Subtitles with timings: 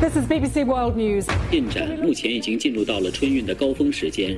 [0.00, 1.26] This is BBC World News.
[1.50, 4.36] 进展目前已经进入到了春运的高峰时间。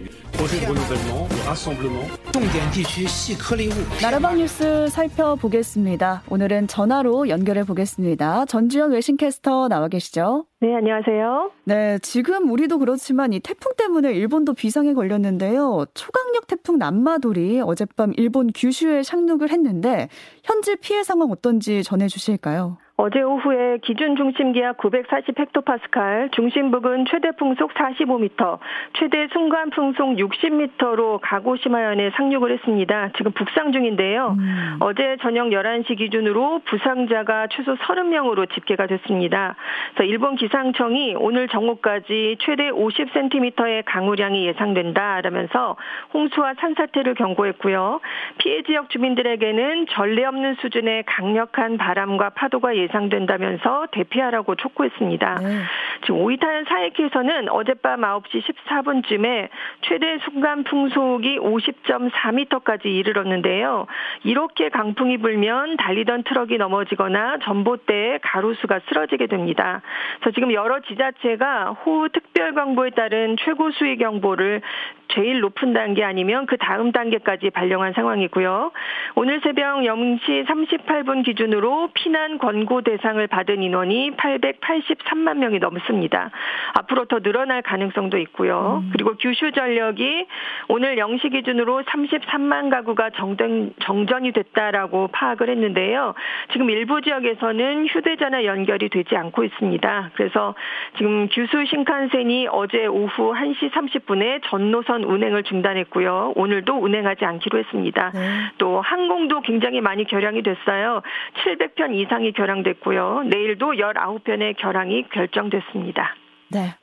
[2.33, 3.73] 重点地区细颗粒物。
[4.03, 6.23] 나라방 뉴스 살펴보겠습니다.
[6.29, 8.45] 오늘은 전화로 연결해 보겠습니다.
[8.47, 10.47] 전주현 외신캐스터 나와 계시죠?
[10.62, 11.52] 네, 안녕하세요.
[11.64, 15.86] 네, 지금 우리도 그렇지만 이 태풍 때문에 일본도 비상에 걸렸는데요.
[15.94, 20.10] 초강력 태풍 남마돌이 어젯밤 일본 규슈에 상륙을 했는데
[20.44, 22.78] 현재 피해 상황 어떤지 전해 주실까요?
[23.02, 28.60] 어제 오후에 기준 중심 기압 940 헥토파스칼, 중심 부근 최대 풍속 45m,
[29.00, 33.12] 최대 순간 풍속 60m로 가고시마현에 상륙을 했습니다.
[33.16, 34.36] 지금 북상 중인데요.
[34.38, 34.78] 음.
[34.82, 39.56] 어제 저녁 11시 기준으로 부상자가 최소 30명으로 집계가 됐습니다.
[39.94, 45.76] 그래서 일본 기 상청이 오늘 정오까지 최대 50cm의 강우량이 예상된다라면서
[46.14, 48.00] 홍수와 산사태를 경고했고요.
[48.38, 55.36] 피해 지역 주민들에게는 전례 없는 수준의 강력한 바람과 파도가 예상된다면서 대피하라고 촉구했습니다.
[55.36, 55.60] 네.
[56.02, 59.50] 지금 오이타현 사이키에서는 어젯밤 9시 14분쯤에
[59.82, 63.88] 최대 순간 풍속이 50.4m까지 이르렀는데요.
[64.24, 69.82] 이렇게 강풍이 불면 달리던 트럭이 넘어지거나 전봇대에 가로수가 쓰러지게 됩니다.
[70.20, 74.62] 그래서 지금 여러 지자체가 호우 특별경보에 따른 최고 수위 경보를
[75.10, 78.72] 제일 높은 단계 아니면 그 다음 단계까지 발령한 상황이고요.
[79.16, 86.32] 오늘 새벽 0시 38분 기준으로 피난 권고 대상을 받은 인원이 883만 명이 넘습니다.
[86.74, 88.84] 앞으로 더 늘어날 가능성도 있고요.
[88.92, 90.28] 그리고 규슈 전력이
[90.68, 96.14] 오늘 0시 기준으로 33만 가구가 정전, 정전이 됐다라고 파악을 했는데요.
[96.52, 100.12] 지금 일부 지역에서는 휴대전화 연결이 되지 않고 있습니다.
[100.14, 100.56] 그래서
[100.98, 106.34] 지금 규슈 신칸센이 어제 오후 1시 30분에 전 노선 운행을 중단했고요.
[106.36, 108.12] 오늘도 운행하지 않기로 했습니다.
[108.14, 108.52] 네.
[108.58, 111.02] 또 항공도 굉장히 많이 결항이 됐어요.
[111.46, 113.24] 700편 이상이 결항됐고요.
[113.26, 116.16] 내일도 19편의 결항이 결정됐습니다.
[116.52, 116.76] 네.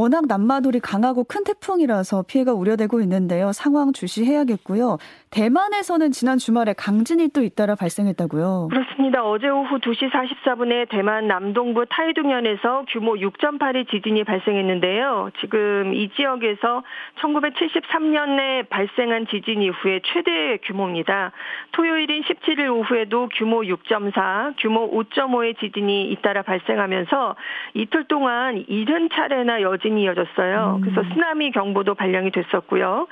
[0.00, 3.52] 워낙 남마돌이 강하고 큰 태풍이라서 피해가 우려되고 있는데요.
[3.52, 4.96] 상황 주시해야겠고요.
[5.30, 8.68] 대만에서는 지난 주말에 강진이 또 잇따라 발생했다고요.
[8.70, 9.22] 그렇습니다.
[9.22, 15.32] 어제 오후 2시 44분에 대만 남동부 타이둥현에서 규모 6.8의 지진이 발생했는데요.
[15.40, 16.82] 지금 이 지역에서
[17.20, 21.32] 1973년에 발생한 지진 이후에 최대 규모입니다.
[21.72, 27.36] 토요일인 17일 오후에도 규모 6.4, 규모 5.5의 지진이 잇따라 발생하면서
[27.74, 30.80] 이틀 동안 70차례나 여진 이 이어졌어요.
[30.82, 33.06] 그래서 쓰나미 경보도 발령이 됐었고요.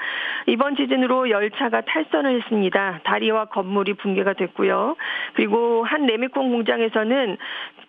[0.46, 3.00] 이번 지진으로 열차가 탈선을 했습니다.
[3.04, 4.96] 다리와 건물이 붕괴가 됐고요.
[5.34, 7.36] 그리고 한 레미콘 공장에서는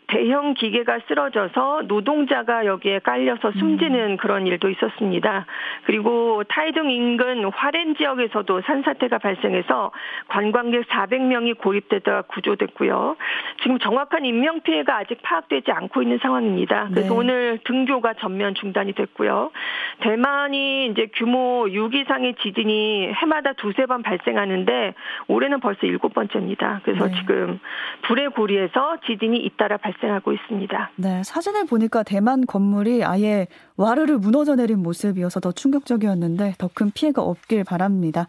[0.09, 5.46] 대형 기계가 쓰러져서 노동자가 여기에 깔려서 숨지는 그런 일도 있었습니다.
[5.84, 9.92] 그리고 타이둥 인근 화렌 지역에서도 산사태가 발생해서
[10.28, 13.18] 관광객 400명이 고립되다가 구조됐고요.
[13.62, 16.88] 지금 정확한 인명 피해가 아직 파악되지 않고 있는 상황입니다.
[16.90, 17.16] 그래서 네.
[17.16, 19.52] 오늘 등교가 전면 중단이 됐고요.
[20.00, 24.96] 대만이 이제 규모 6 이상의 지진이 해마다 두세 번 발생하는데
[25.28, 26.81] 올해는 벌써 일곱 번째입니다.
[26.84, 27.14] 그래서 네.
[27.20, 27.59] 지금
[28.03, 30.91] 불의 고리에서 지진이 잇따라 발생 하고 있습니다.
[30.97, 37.21] 네, 사진을 보니까 대만 건물이 아예 와르르 무너져 내린 모습이어서 더 충격적이었는데 더 큰 피해가
[37.21, 38.27] 없길 바랍니다.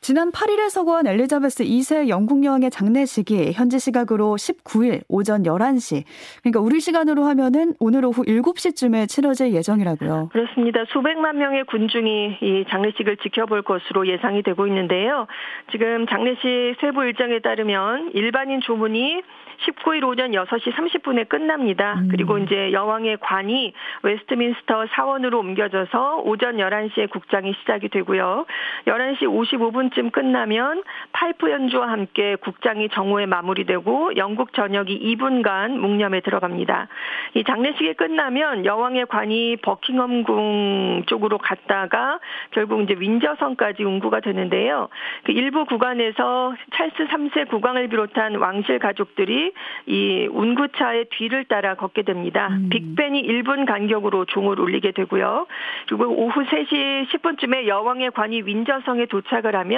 [0.00, 6.04] 지난 8일에 서거한 엘리자베스 2세 영국 여왕의 장례식이 현지 시각으로 19일 오전 11시,
[6.42, 10.30] 그러니까 우리 시간으로 하면은 오늘 오후 7시쯤에 치러질 예정이라고요.
[10.32, 10.84] 그렇습니다.
[10.88, 15.26] 수백만 명의 군중이 이 장례식을 지켜볼 것으로 예상이 되고 있는데요.
[15.72, 19.22] 지금 장례식 세부 일정에 따르면 일반인 조문이
[19.66, 21.94] 19일 오전 6시 30분에 끝납니다.
[21.94, 22.08] 음.
[22.10, 23.72] 그리고 이제 여왕의 관이
[24.02, 28.46] 웨스트민스터 사원으로 옮겨져서 오전 11시에 국장이 시작이 되고요.
[28.86, 30.82] 11시 55분쯤 끝나면
[31.12, 36.88] 파이프 연주와 함께 국장이 정오에 마무리되고 영국 전역이 2분간 묵념에 들어갑니다.
[37.34, 42.20] 이 장례식이 끝나면 여왕의 관이 버킹엄궁 쪽으로 갔다가
[42.52, 44.88] 결국 이제 윈저성까지 운구가 되는데요.
[45.24, 49.52] 그 일부 구간에서 찰스 3세 국왕을 비롯한 왕실 가족들이
[49.86, 52.48] 이 운구차의 뒤를 따라 걷게 됩니다.
[52.50, 52.68] 음.
[52.70, 55.46] 빅벤이 1분 간격으로 종을 울리게 되고요.
[55.88, 59.77] 그리고 오후 3시 10분쯤에 여왕의 관이 윈저성에 도착을 하면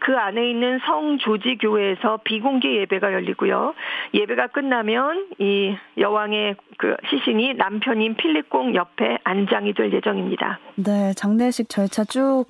[0.00, 3.74] 그 안에 있는 성 조지 교회에서 비공개 예배가 열리고요.
[4.14, 10.58] 예배가 끝나면 이 여왕의 그 시신이 남편인 필립공 옆에 안장이 될 예정입니다.
[10.76, 12.46] 네, 장례식 절차 쭉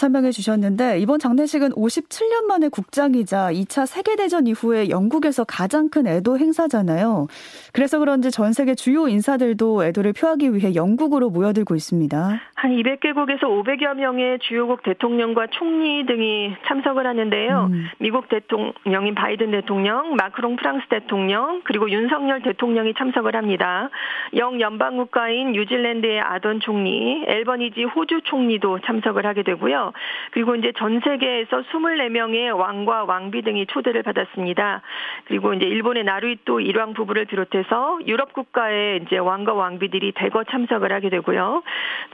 [0.00, 7.26] 설명해 주셨는데 이번 장례식은 57년 만에 국장이자 2차 세계대전 이후에 영국에서 가장 큰 애도 행사잖아요.
[7.74, 12.40] 그래서 그런지 전 세계 주요 인사들도 애도를 표하기 위해 영국으로 모여들고 있습니다.
[12.54, 17.68] 한 200개국에서 500여 명의 주요국 대통령과 총리 등이 참석을 하는데요.
[17.70, 17.86] 음.
[17.98, 23.90] 미국 대통령인 바이든 대통령, 마크롱 프랑스 대통령, 그리고 윤석열 대통령이 참석을 합니다.
[24.36, 29.89] 영 연방국가인 뉴질랜드의 아던 총리, 엘버니지 호주 총리도 참석을 하게 되고요.
[30.32, 34.82] 그리고 이제 전 세계에서 24명의 왕과 왕비 등이 초대를 받았습니다.
[35.26, 41.10] 그리고 이제 일본의 나루이토 일왕 부부를 비롯해서 유럽 국가의 이제 왕과 왕비들이 대거 참석을 하게
[41.10, 41.62] 되고요.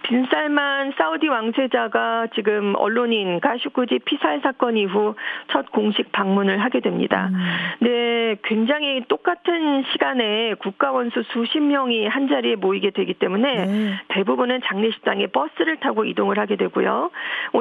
[0.03, 5.15] 빈살만 사우디 왕세자가 지금 언론인 가슈쿠지 피살 사건 이후
[5.53, 7.31] 첫 공식 방문을 하게 됩니다.
[7.33, 7.37] 음.
[7.81, 13.95] 네, 굉장히 똑같은 시간에 국가 원수 수십 명이 한 자리에 모이게 되기 때문에 네.
[14.09, 17.11] 대부분은 장례식장에 버스를 타고 이동을 하게 되고요.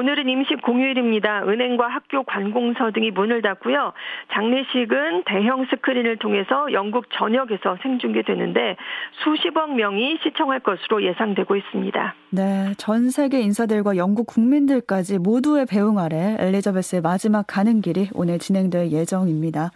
[0.06, 1.42] 오늘은 임시 공휴일입니다.
[1.48, 3.92] 은행과 학교 관공서 등이 문을 닫고요.
[4.32, 8.76] 장례식은 대형 스크린을 통해서 영국 전역에서 생중계되는데
[9.24, 12.14] 수십억 명이 시청할 것으로 예상되고 있습니다.
[12.30, 18.92] 네, 전 세계 인사들과 영국 국민들까지 모두의 배웅 아래 엘리자베스의 마지막 가는 길이 오늘 진행될
[18.92, 19.72] 예정입니다.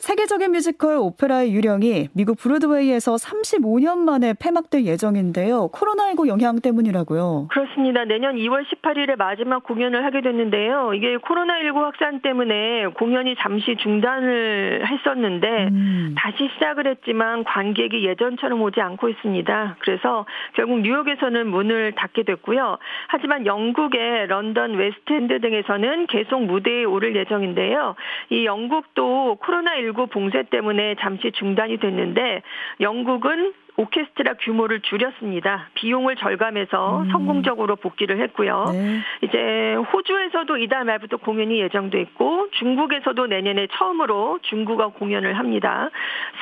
[0.00, 5.68] 세계적인 뮤지컬 오페라의 유령이 미국 브로드웨이에서 35년 만에 폐막될 예정인데요.
[5.68, 7.48] 코로나19 영향 때문이라고요.
[7.50, 8.06] 그렇습니다.
[8.06, 10.94] 내년 2월 18일에 마지막 공연을 하게 됐는데요.
[10.94, 16.14] 이게 코로나19 확산 때문에 공연이 잠시 중단을 했었는데 음.
[16.16, 19.76] 다시 시작을 했지만 관객이 예전처럼 오지 않고 있습니다.
[19.80, 20.24] 그래서
[20.54, 22.78] 결국 뉴욕에서는 문을 닫게 됐고요.
[23.08, 27.96] 하지만 영국의 런던 웨스트엔드 등에서는 계속 무대에 오를 예정인데요.
[28.30, 32.42] 이 영국도 코로나19 코로나19 봉쇄 때문에 잠시 중단이 됐는데
[32.80, 35.68] 영국은 오케스트라 규모를 줄였습니다.
[35.74, 37.10] 비용을 절감해서 음.
[37.10, 38.66] 성공적으로 복귀를 했고요.
[38.72, 39.00] 네.
[39.22, 45.90] 이제 호주에서도 이달 말부터 공연이 예정돼 있고 중국에서도 내년에 처음으로 중국어 공연을 합니다.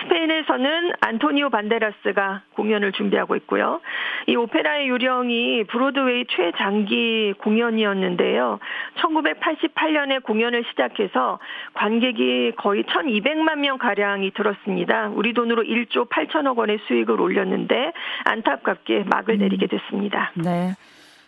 [0.03, 3.81] 스페인에서는 안토니오 반데라스가 공연을 준비하고 있고요.
[4.27, 8.59] 이 오페라의 유령이 브로드웨이 최장기 공연이었는데요.
[8.97, 11.39] 1988년에 공연을 시작해서
[11.75, 15.11] 관객이 거의 1,200만 명 가량이 들었습니다.
[15.15, 17.93] 우리 돈으로 1조 8천억 원의 수익을 올렸는데
[18.25, 19.39] 안타깝게 막을 음.
[19.39, 20.33] 내리게 됐습니다.
[20.37, 20.75] 네.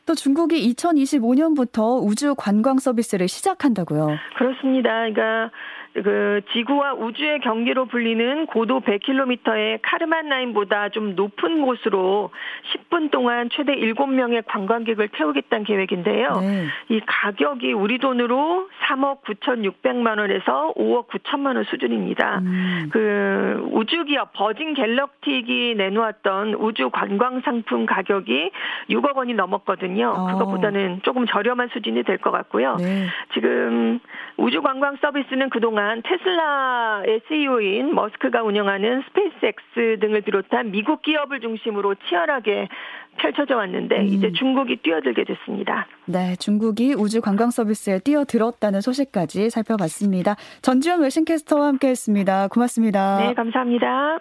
[0.07, 4.09] 또 중국이 2025년부터 우주 관광 서비스를 시작한다고요.
[4.37, 4.91] 그렇습니다.
[4.91, 5.51] 그러니까
[5.93, 12.31] 그 지구와 우주의 경계로 불리는 고도 100km의 카르만 라인보다 좀 높은 곳으로
[12.73, 16.29] 10분 동안 최대 7명의 관광객을 태우겠다는 계획인데요.
[16.41, 16.67] 네.
[16.91, 22.39] 이 가격이 우리 돈으로 3억 9,600만 원에서 5억 9천만 원 수준입니다.
[22.39, 22.89] 음.
[22.93, 28.51] 그 우주 기업 버진 갤럭틱이 내놓았던 우주 관광 상품 가격이
[28.91, 30.15] 6억 원이 넘었거든요.
[30.17, 30.27] 어.
[30.27, 32.77] 그것보다는 조금 저렴한 수준이 될 것 같고요.
[32.77, 33.07] 네.
[33.33, 33.99] 지금
[34.37, 41.95] 우주 관광 서비스는 그동안 동안 테슬라의 CEO인 머스크가 운영하는 스페이스X 등을 비롯한 미국 기업을 중심으로
[42.07, 42.69] 치열하게
[43.17, 44.05] 펼쳐져 왔는데 음.
[44.05, 45.87] 이제 중국이 뛰어들게 됐습니다.
[46.05, 50.37] 네, 중국이 우주 관광 서비스에 뛰어들었다는 소식까지 살펴봤습니다.
[50.61, 52.49] 전지현 외신캐스터와 함께했습니다.
[52.49, 53.19] 고맙습니다.
[53.19, 54.21] 네, 감사합니다.